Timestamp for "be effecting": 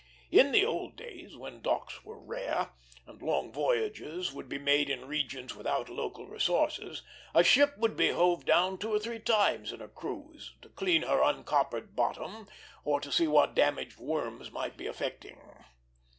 14.75-15.39